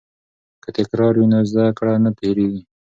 [0.63, 2.61] که تکرار وي نو زده کړه نه هیریږي.